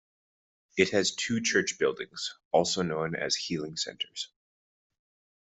It 0.79 0.89
has 0.93 1.11
two 1.13 1.41
church 1.41 1.77
buildings, 1.77 2.33
also 2.51 2.81
known 2.81 3.15
as 3.15 3.35
healing 3.35 3.77
centres. 3.77 4.29